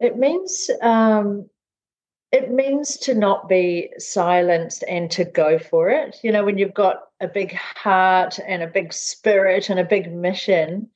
[0.00, 1.48] It means um,
[2.32, 6.18] it means to not be silenced and to go for it.
[6.22, 10.12] You know, when you've got a big heart and a big spirit and a big
[10.12, 10.88] mission,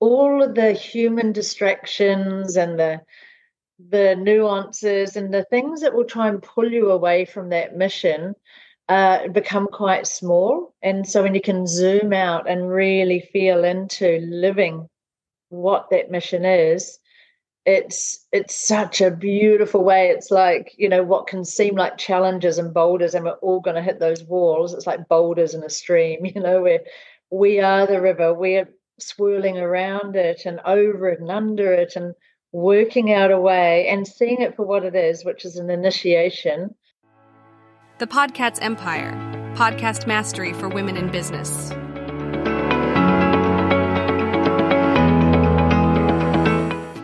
[0.00, 3.00] all of the human distractions and the
[3.90, 8.34] the nuances and the things that will try and pull you away from that mission
[8.88, 10.74] uh, become quite small.
[10.82, 14.88] And so when you can zoom out and really feel into living
[15.48, 16.98] what that mission is,
[17.66, 20.08] it's it's such a beautiful way.
[20.08, 23.82] It's like, you know, what can seem like challenges and boulders, and we're all gonna
[23.82, 24.74] hit those walls.
[24.74, 26.80] It's like boulders in a stream, you know, where
[27.30, 28.68] we are the river, we're
[29.00, 32.14] swirling around it and over it and under it and
[32.52, 36.74] working out a way and seeing it for what it is, which is an initiation
[37.98, 39.12] the Podcast Empire,
[39.54, 41.70] podcast mastery for women in business.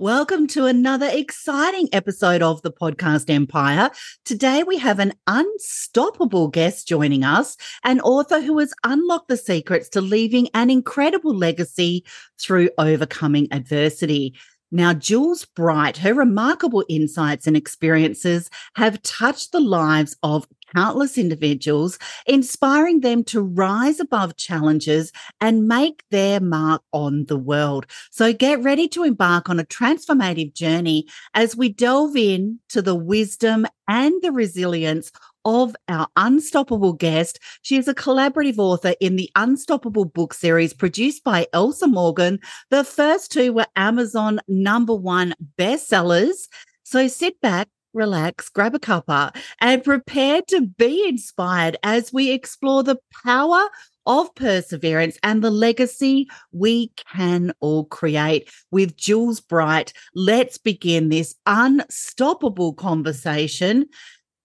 [0.00, 3.90] Welcome to another exciting episode of the Podcast Empire.
[4.24, 9.90] Today we have an unstoppable guest joining us, an author who has unlocked the secrets
[9.90, 12.06] to leaving an incredible legacy
[12.40, 14.34] through overcoming adversity.
[14.72, 21.98] Now, Jules Bright, her remarkable insights and experiences have touched the lives of countless individuals,
[22.26, 27.86] inspiring them to rise above challenges and make their mark on the world.
[28.10, 33.66] So get ready to embark on a transformative journey as we delve into the wisdom
[33.88, 35.10] and the resilience
[35.44, 37.38] of our unstoppable guest.
[37.62, 42.40] She is a collaborative author in the Unstoppable book series produced by Elsa Morgan.
[42.70, 46.48] The first two were Amazon number one bestsellers.
[46.82, 52.82] So sit back, relax, grab a cuppa, and prepare to be inspired as we explore
[52.82, 53.68] the power
[54.06, 59.92] of perseverance and the legacy we can all create with Jules Bright.
[60.14, 63.86] Let's begin this unstoppable conversation.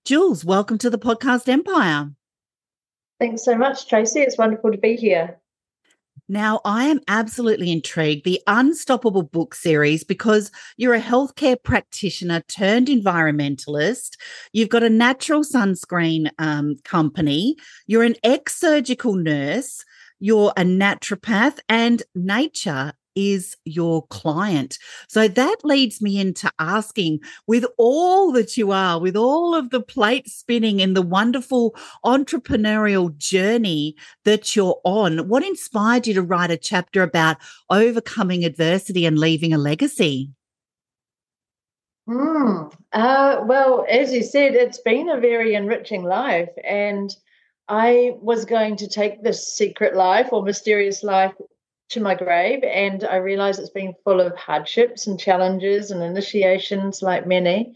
[0.04, 2.12] Jules, welcome to the podcast Empire.
[3.20, 4.22] Thanks so much, Tracey.
[4.22, 5.40] It's wonderful to be here.
[6.28, 12.88] Now, I am absolutely intrigued the Unstoppable book series because you're a healthcare practitioner turned
[12.88, 14.18] environmentalist.
[14.52, 17.58] You've got a natural sunscreen um, company.
[17.86, 19.86] You're an ex surgical nurse.
[20.20, 24.78] You're a naturopath, and nature is your client.
[25.08, 29.82] So that leads me into asking with all that you are, with all of the
[29.82, 36.52] plate spinning and the wonderful entrepreneurial journey that you're on, what inspired you to write
[36.52, 37.38] a chapter about
[37.70, 40.32] overcoming adversity and leaving a legacy?
[42.08, 46.50] Mm, uh, well, as you said, it's been a very enriching life.
[46.64, 47.16] And
[47.68, 51.34] I was going to take this secret life or mysterious life
[51.90, 57.02] to my grave and I realize it's been full of hardships and challenges and initiations
[57.02, 57.76] like many.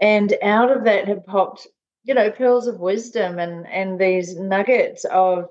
[0.00, 1.66] And out of that have popped,
[2.04, 5.48] you know, pearls of wisdom and and these nuggets of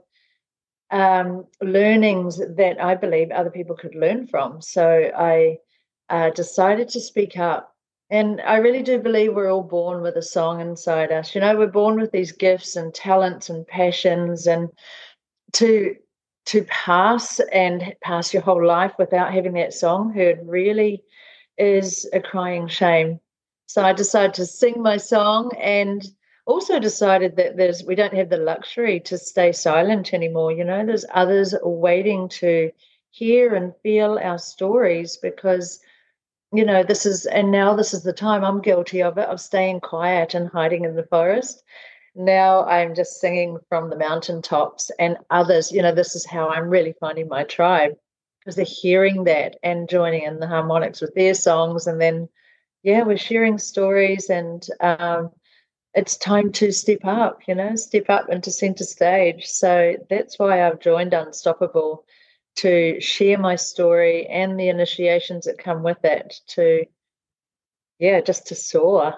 [0.91, 4.62] um, learnings that I believe other people could learn from.
[4.62, 5.58] So I
[6.09, 7.74] uh, decided to speak up.
[8.09, 11.35] And I really do believe we're all born with a song inside us.
[11.35, 14.69] You know, we're born with these gifts and talents and passions and
[15.53, 15.96] to
[16.47, 21.03] to pass and pass your whole life without having that song heard really
[21.58, 23.19] is a crying shame.
[23.66, 26.06] So I decided to sing my song and
[26.46, 30.53] also decided that there's we don't have the luxury to stay silent anymore.
[30.53, 32.72] You know, there's others waiting to
[33.12, 35.81] hear and feel our stories because
[36.53, 39.41] you know this is and now this is the time i'm guilty of it of
[39.41, 41.64] staying quiet and hiding in the forest
[42.17, 46.69] now I'm just singing from the mountaintops and others, you know, this is how I'm
[46.69, 47.94] really finding my tribe
[48.39, 51.85] because they're hearing that and joining in the harmonics with their songs.
[51.85, 52.28] And then,
[52.81, 55.31] yeah, we're sharing stories and um,
[55.94, 59.45] it's time to step up, you know, step up into center stage.
[59.45, 62.05] So that's why I've joined Unstoppable
[62.57, 66.85] to share my story and the initiations that come with it to,
[67.99, 69.16] yeah, just to soar.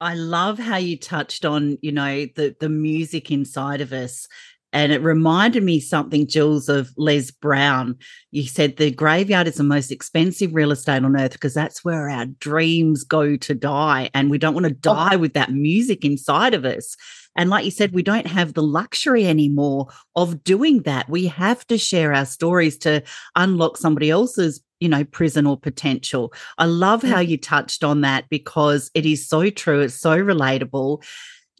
[0.00, 4.26] I love how you touched on, you know, the the music inside of us.
[4.72, 7.96] And it reminded me something, Jules, of Les Brown.
[8.30, 12.08] You said the graveyard is the most expensive real estate on earth because that's where
[12.08, 14.10] our dreams go to die.
[14.14, 14.94] And we don't want to oh.
[14.94, 16.96] die with that music inside of us.
[17.34, 21.08] And like you said, we don't have the luxury anymore of doing that.
[21.08, 23.02] We have to share our stories to
[23.34, 26.32] unlock somebody else's you know, prison or potential.
[26.58, 27.28] I love how mm.
[27.28, 29.80] you touched on that because it is so true.
[29.80, 31.04] It's so relatable.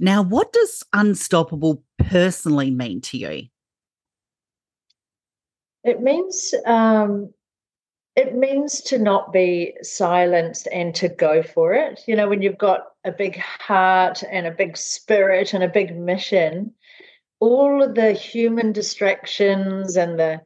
[0.01, 3.43] Now, what does unstoppable personally mean to you?
[5.85, 7.33] It means um,
[8.17, 12.03] it means to not be silenced and to go for it.
[12.07, 15.97] You know, when you've got a big heart and a big spirit and a big
[15.97, 16.73] mission,
[17.39, 20.41] all of the human distractions and the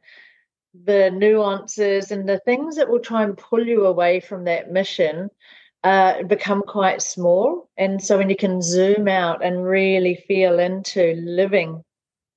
[0.83, 5.29] the nuances and the things that will try and pull you away from that mission
[5.83, 7.69] uh, become quite small.
[7.77, 11.83] And so when you can zoom out and really feel into living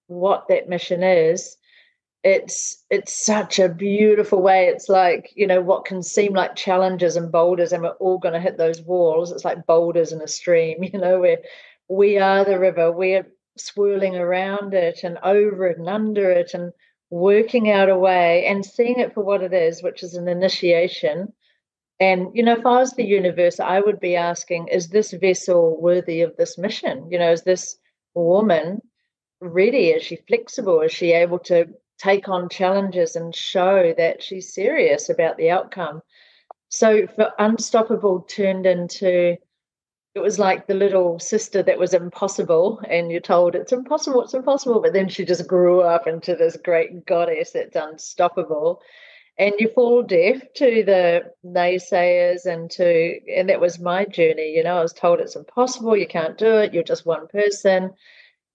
[0.07, 1.57] what that mission is,
[2.25, 4.67] it's it's such a beautiful way.
[4.67, 8.41] It's like, you know, what can seem like challenges and boulders, and we're all gonna
[8.41, 9.31] hit those walls.
[9.31, 11.39] It's like boulders in a stream, you know, where
[11.89, 13.27] we are the river, we're
[13.57, 16.73] swirling around it and over it and under it and
[17.11, 21.33] working out a way and seeing it for what it is, which is an initiation.
[22.01, 25.81] And, you know, if I was the universe, I would be asking, is this vessel
[25.81, 27.09] worthy of this mission?
[27.11, 27.77] You know, is this
[28.15, 28.83] woman
[29.41, 29.89] ready?
[29.91, 30.81] Is she flexible?
[30.81, 31.67] Is she able to
[31.99, 36.03] take on challenges and show that she's serious about the outcome?
[36.69, 39.37] So for Unstoppable turned into
[40.19, 44.35] it was like the little sister that was impossible and you're told it's impossible it's
[44.35, 48.83] impossible but then she just grew up into this great goddess that's unstoppable.
[49.39, 54.65] And you fall deaf to the naysayers and to and that was my journey you
[54.65, 57.95] know i was told it's impossible you can't do it you're just one person.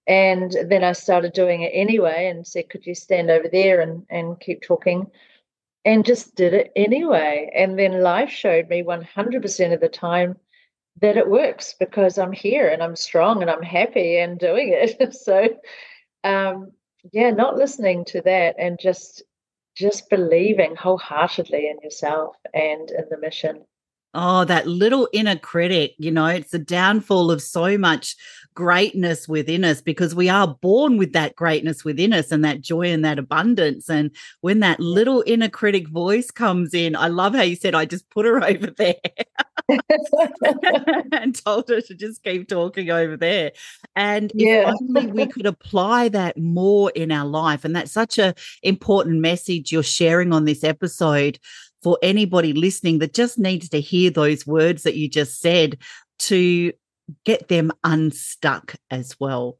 [0.06, 4.04] And then i started doing it anyway and said could you stand over there and
[4.10, 5.10] and keep talking?
[5.86, 7.50] And just did it anyway.
[7.54, 10.36] And then life showed me 100% of the time
[11.00, 15.14] that it works because I'm here and I'm strong and I'm happy and doing it.
[15.24, 15.48] so,
[16.22, 16.72] um,
[17.12, 19.22] yeah, not listening to that and just
[19.76, 23.64] just believing wholeheartedly in yourself and in the mission.
[24.16, 28.14] Oh, that little inner critic, you know, it's the downfall of so much
[28.54, 32.86] greatness within us because we are born with that greatness within us and that joy
[32.86, 33.90] and that abundance.
[33.90, 34.10] And
[34.40, 38.08] when that little inner critic voice comes in, I love how you said, I just
[38.10, 38.94] put her over there
[41.12, 43.52] and told her to just keep talking over there.
[43.96, 44.70] And yeah.
[44.70, 47.64] if only we could apply that more in our life.
[47.64, 51.38] And that's such a important message you're sharing on this episode
[51.82, 55.76] for anybody listening that just needs to hear those words that you just said
[56.18, 56.72] to
[57.24, 59.58] get them unstuck as well.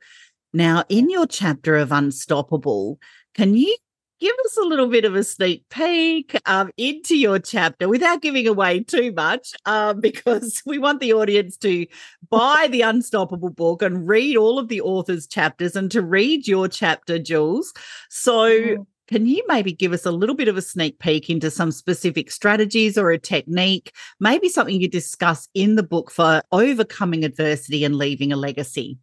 [0.52, 2.99] Now, in your chapter of Unstoppable,
[3.35, 3.76] can you
[4.20, 8.46] give us a little bit of a sneak peek um, into your chapter without giving
[8.46, 11.87] away too much, um, because we want the audience to
[12.31, 16.69] buy the Unstoppable book and read all of the author's chapters and to read your
[16.69, 17.73] chapter, Jules.
[18.08, 18.87] So, mm.
[19.06, 22.31] Can you maybe give us a little bit of a sneak peek into some specific
[22.31, 27.97] strategies or a technique, maybe something you discuss in the book for overcoming adversity and
[27.97, 28.99] leaving a legacy?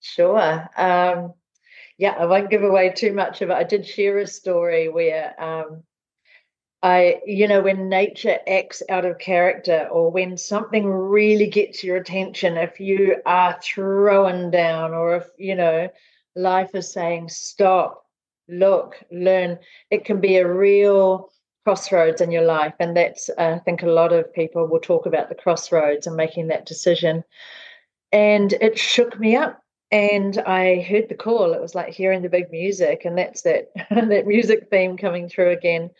[0.00, 0.68] Sure.
[0.76, 1.34] Um,
[1.98, 3.54] yeah, I won't give away too much of it.
[3.54, 5.82] I did share a story where um,
[6.82, 11.96] I, you know, when nature acts out of character or when something really gets your
[11.96, 15.90] attention, if you are thrown down or if, you know,
[16.34, 17.99] life is saying, stop,
[18.50, 19.58] look, learn.
[19.90, 21.30] It can be a real
[21.64, 22.74] crossroads in your life.
[22.80, 26.16] And that's, uh, I think, a lot of people will talk about the crossroads and
[26.16, 27.24] making that decision.
[28.12, 29.62] And it shook me up.
[29.92, 31.52] And I heard the call.
[31.52, 35.50] It was like hearing the big music, and that's that that music theme coming through
[35.50, 35.90] again.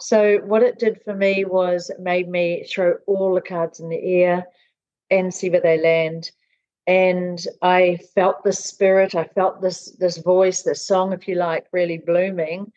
[0.00, 4.22] So what it did for me was made me throw all the cards in the
[4.22, 4.46] air
[5.10, 6.30] and see where they land
[6.88, 9.14] and I felt the spirit.
[9.14, 12.72] I felt this this voice, this song, if you like, really blooming.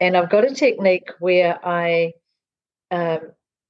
[0.00, 2.14] And I've got a technique where I
[2.90, 3.20] um,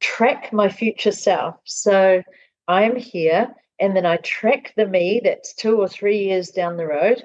[0.01, 1.57] track my future self.
[1.65, 2.23] So
[2.67, 6.87] I'm here, and then I track the me that's two or three years down the
[6.87, 7.23] road.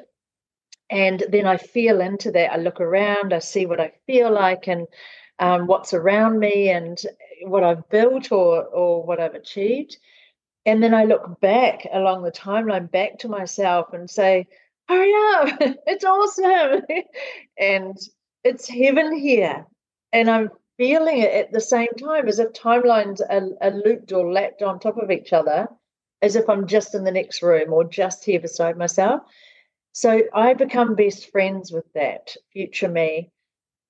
[0.92, 2.52] And then I feel into that.
[2.52, 4.86] I look around, I see what I feel like, and
[5.40, 7.00] um, what's around me, and
[7.44, 9.96] what I've built or or what I've achieved
[10.70, 14.46] and then I look back along the timeline back to myself and say,
[14.88, 15.58] hurry up,
[15.88, 16.84] it's awesome.
[17.58, 17.98] and
[18.44, 19.66] it's heaven here.
[20.14, 24.32] And I'm feeling it at the same time as if timelines are, are looped or
[24.32, 25.68] lapped on top of each other,
[26.22, 29.24] as if I'm just in the next room or just here beside myself.
[29.94, 33.32] So I become best friends with that future me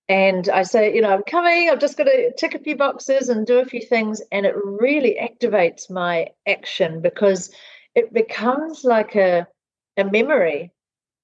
[0.09, 3.29] and I say, you know, I'm coming, I've just got to tick a few boxes
[3.29, 4.23] and do a few things.
[4.31, 7.51] And it really activates my action because
[7.93, 9.45] it becomes like a,
[9.97, 10.71] a memory.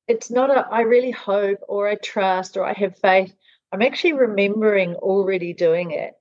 [0.08, 3.36] It's not a, I really hope or I trust or I have faith.
[3.72, 6.14] I'm actually remembering already doing it.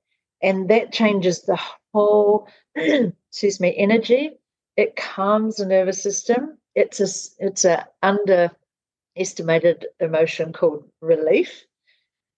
[0.42, 1.60] And that changes the
[1.92, 4.38] whole, excuse me, energy.
[4.78, 6.56] It calms the nervous system.
[6.74, 11.66] It's a, it's a underestimated emotion called relief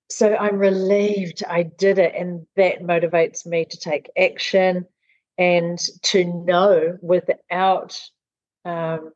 [0.09, 2.15] so I'm relieved I did it.
[2.15, 4.87] And that motivates me to take action
[5.39, 8.01] and to know without
[8.65, 9.13] um,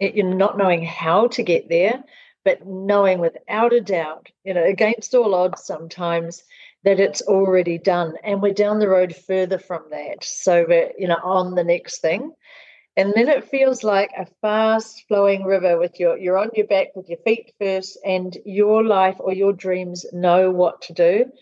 [0.00, 2.02] it, you're not knowing how to get there,
[2.44, 6.42] but knowing without a doubt, you know, against all odds sometimes
[6.82, 10.22] that it's already done and we're down the road further from that.
[10.22, 12.32] So we're, you know, on the next thing.
[12.96, 16.94] And then it feels like a fast flowing river with your you're on your back
[16.94, 21.32] with your feet first and your life or your dreams know what to do.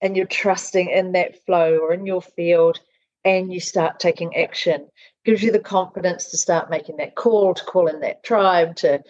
[0.00, 2.80] And you're trusting in that flow or in your field
[3.24, 4.88] and you start taking action.
[5.24, 9.02] Gives you the confidence to start making that call to call in that tribe to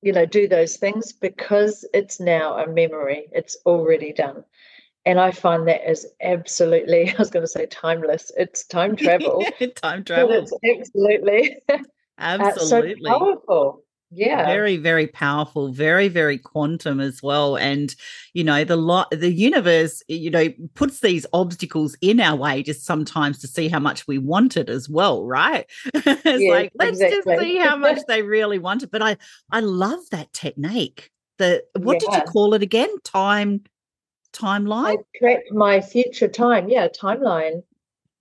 [0.00, 3.26] you know do those things because it's now a memory.
[3.32, 4.44] It's already done
[5.04, 8.30] and i find that is absolutely i was going to say timeless.
[8.36, 9.44] It's time travel.
[9.76, 11.56] Time travel it's absolutely absolutely.
[12.18, 13.82] Uh, so powerful.
[14.14, 14.44] Yeah.
[14.44, 17.56] Very very powerful very very quantum as well.
[17.56, 17.94] And
[18.34, 22.84] you know the lot the universe you know puts these obstacles in our way just
[22.84, 25.66] sometimes to see how much we want it as well right?
[25.94, 27.34] It's yeah, like let's exactly.
[27.34, 28.90] just see how much they really want it.
[28.90, 29.16] But i
[29.50, 31.10] i love that technique.
[31.38, 32.10] The what yeah.
[32.10, 32.90] did you call it again?
[33.02, 33.62] Time
[34.32, 34.98] timeline?
[35.22, 37.62] I my future time yeah timeline.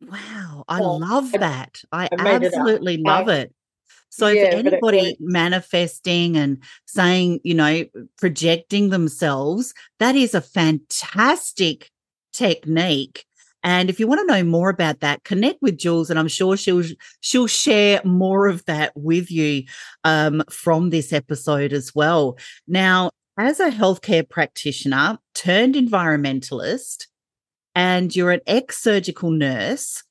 [0.02, 1.82] Wow i love that.
[1.92, 3.54] I, I absolutely love it.
[4.10, 7.86] So yeah, for anybody manifesting and saying, you know,
[8.18, 11.90] projecting themselves, that is a fantastic
[12.34, 13.26] technique.
[13.64, 16.58] And if you want to know more about that, connect with Jules, and I'm sure
[16.58, 16.84] she'll
[17.22, 19.64] she'll share more of that with you
[20.04, 22.38] um, from this episode as well.
[22.68, 27.08] Now, as a healthcare practitioner turned environmentalist,
[27.76, 30.04] and you're an ex-surgical nurse,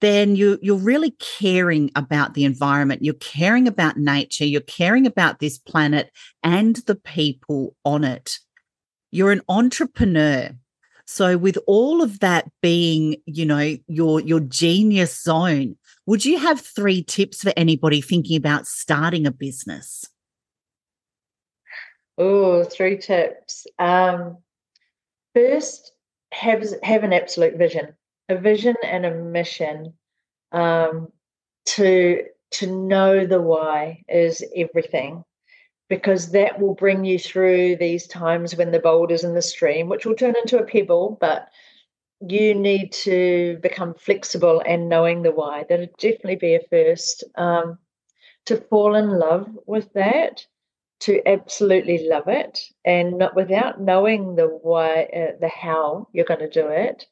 [0.00, 3.04] then you you're really caring about the environment.
[3.04, 4.44] You're caring about nature.
[4.44, 6.10] You're caring about this planet
[6.42, 8.38] and the people on it.
[9.10, 10.50] You're an entrepreneur.
[11.06, 15.76] So with all of that being you know your your genius zone
[16.06, 20.04] would you have three tips for anybody thinking about starting a business
[22.20, 23.66] oh three tips.
[23.78, 24.38] Um
[25.34, 25.92] first
[26.32, 27.94] have have an absolute vision
[28.28, 29.94] a vision and a mission
[30.52, 31.08] um,
[31.66, 35.24] to to know the why is everything
[35.88, 40.06] because that will bring you through these times when the boulder's in the stream which
[40.06, 41.48] will turn into a pebble but
[42.20, 45.64] you need to become flexible and knowing the why.
[45.68, 47.24] That'll definitely be a first.
[47.36, 47.78] Um,
[48.46, 50.46] to fall in love with that
[51.00, 56.40] to absolutely love it and not, without knowing the why uh, the how you're going
[56.40, 57.06] to do it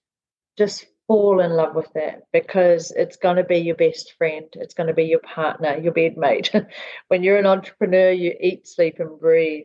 [0.57, 4.75] just fall in love with that because it's going to be your best friend it's
[4.75, 6.67] going to be your partner your bedmate.
[7.09, 9.65] When you're an entrepreneur you eat sleep and breathe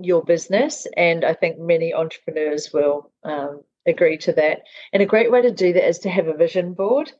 [0.00, 4.62] your business and i think many entrepreneurs will um, agree to that.
[4.92, 7.12] And a great way to do that is to have a vision board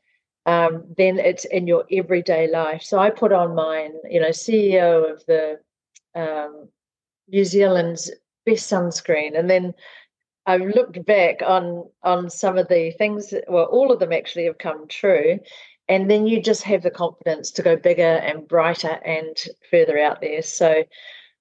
[0.45, 2.81] um, then it's in your everyday life.
[2.81, 5.59] So i put on mine you know ceo of the
[6.15, 6.69] um,
[7.27, 8.11] new zealand's
[8.45, 9.73] best sunscreen and then
[10.49, 13.33] I've looked back on on some of the things.
[13.47, 15.39] Well, all of them actually have come true,
[15.87, 19.37] and then you just have the confidence to go bigger and brighter and
[19.69, 20.41] further out there.
[20.41, 20.83] So.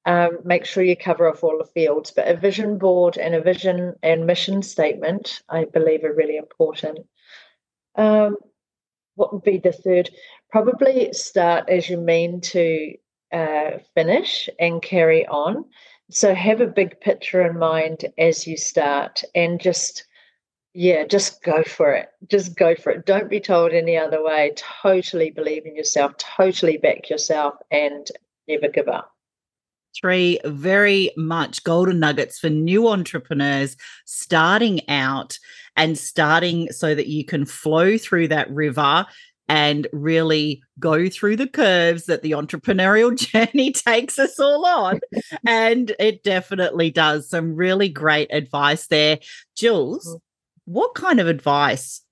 [0.07, 3.43] Um, make sure you cover off all the fields, but a vision board and a
[3.43, 7.01] vision and mission statement, I believe, are really important.
[7.95, 8.37] Um,
[9.17, 10.09] what would be the third?
[10.51, 12.95] Probably start as you mean to
[13.33, 15.65] uh, finish and carry on.
[16.11, 20.05] So have a big picture in mind as you start and just
[20.75, 22.09] yeah just go for it.
[22.29, 23.05] Just go for it.
[23.05, 24.53] Don't be told any other way.
[24.83, 26.15] Totally believe in yourself.
[26.17, 28.11] Totally back yourself and
[28.47, 29.13] never give up.
[30.01, 35.39] Three very much golden nuggets for new entrepreneurs starting out
[35.77, 39.07] and starting so that you can flow through that river
[39.49, 45.01] and really go through the curves that the entrepreneurial journey takes us all on.
[45.47, 47.29] and it definitely does.
[47.29, 49.19] Some really great advice there.
[49.57, 50.73] Jules, mm-hmm.
[50.73, 52.03] what kind of advice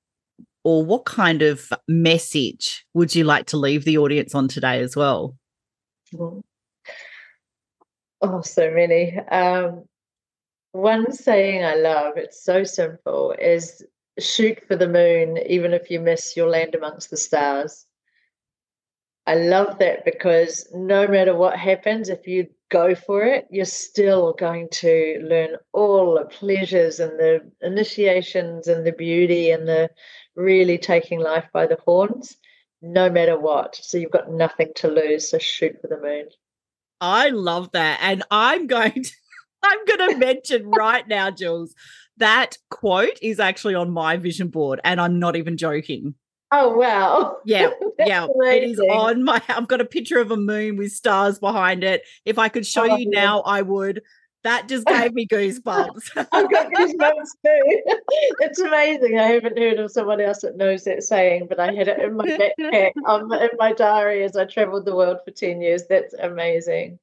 [0.65, 4.97] or what kind of message would you like to leave the audience on today as
[4.97, 5.37] well?
[6.15, 6.41] Mm-hmm.
[8.23, 9.19] Oh, so many.
[9.19, 9.85] Um,
[10.73, 13.85] one saying I love, it's so simple, is
[14.19, 17.87] shoot for the moon, even if you miss, you'll land amongst the stars.
[19.27, 24.33] I love that because no matter what happens, if you go for it, you're still
[24.35, 29.91] going to learn all the pleasures and the initiations and the beauty and the
[30.37, 32.37] really taking life by the horns,
[32.83, 33.77] no matter what.
[33.77, 35.31] So you've got nothing to lose.
[35.31, 36.29] So shoot for the moon.
[37.01, 37.99] I love that.
[38.03, 39.11] And I'm going to
[39.63, 41.75] I'm going to mention right now, Jules,
[42.19, 46.15] that quote is actually on my vision board, and I'm not even joking.
[46.53, 47.39] Oh wow!
[47.45, 49.43] Yeah, yeah, it is on my.
[49.49, 52.03] I've got a picture of a moon with stars behind it.
[52.25, 53.25] If I could show oh, you yeah.
[53.25, 54.03] now, I would.
[54.47, 56.11] That just gave me goosebumps.
[56.31, 57.83] I've got goosebumps too.
[58.39, 59.19] It's amazing.
[59.19, 62.15] I haven't heard of someone else that knows that saying, but I had it in
[62.15, 65.89] my backpack, um, in my diary as I traveled the world for 10 years.
[65.89, 67.01] That's amazing.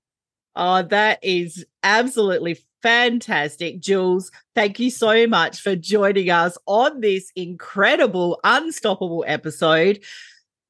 [0.56, 3.80] Oh, that is absolutely fantastic.
[3.80, 10.04] Jules, thank you so much for joining us on this incredible, unstoppable episode.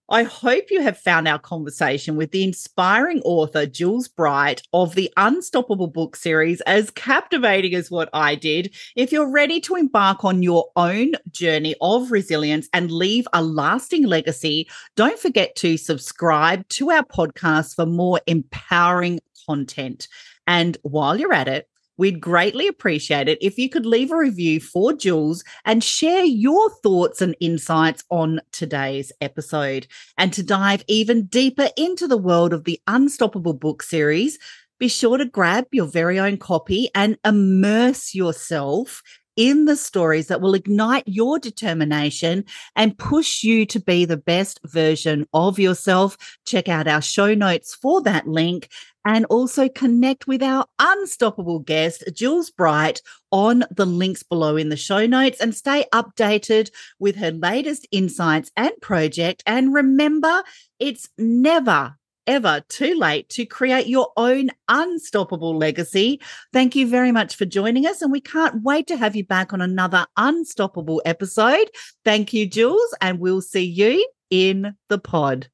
[0.10, 5.12] I hope you have found our conversation with the inspiring author, Jules Bright, of the
[5.17, 8.75] Unstoppable book series as captivating as what I did.
[8.96, 14.05] If you're ready to embark on your own journey of resilience and leave a lasting
[14.05, 20.08] legacy, don't forget to subscribe to our podcast for more empowering content.
[20.46, 21.67] And while you're at it,
[21.98, 26.72] We'd greatly appreciate it if you could leave a review for Jules and share your
[26.82, 29.86] thoughts and insights on today's episode.
[30.18, 34.40] And to dive even deeper into the world of the Unstoppable book series,
[34.80, 39.04] be sure to grab your very own copy and immerse yourself
[39.36, 44.60] in the stories that will ignite your determination and push you to be the best
[44.66, 46.18] version of yourself.
[46.46, 48.70] Check out our show notes for that link
[49.06, 54.78] and also connect with our unstoppable guest, Jules Bright, on the links below in the
[54.78, 59.44] show notes and stay updated with her latest insights and project.
[59.46, 60.44] And remember,
[60.80, 66.22] it's never ever too late to create your own unstoppable legacy.
[66.51, 69.53] Thank you very much for joining us, and we can't wait to have you back
[69.53, 71.70] on another unstoppable episode.
[72.03, 75.48] Thank you, Jules, and we'll see you in the pod.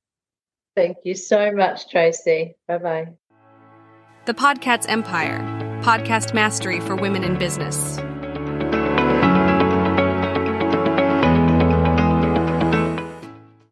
[0.76, 2.56] Thank you so much, Tracey.
[2.68, 3.08] Bye bye.
[4.26, 5.40] The Podcast Empire,
[5.82, 8.00] podcast mastery for women in business.